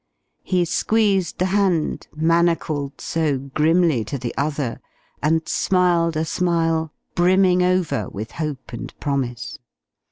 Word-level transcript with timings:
He 0.41 0.65
squeezed 0.65 1.37
the 1.37 1.45
hand, 1.53 2.07
manacled 2.15 2.99
so 2.99 3.37
grimly 3.37 4.03
to 4.05 4.17
the 4.17 4.33
other, 4.35 4.81
and 5.21 5.47
smiled 5.47 6.17
a 6.17 6.25
smile 6.25 6.91
brimming 7.13 7.61
over 7.61 8.09
with 8.09 8.31
hope 8.31 8.73
and 8.73 8.99
promise. 8.99 9.59